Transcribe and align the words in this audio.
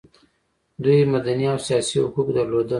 دوی 0.83 0.99
مدني 1.13 1.45
او 1.53 1.57
سیاسي 1.67 1.97
حقوق 2.05 2.27
درلودل. 2.35 2.69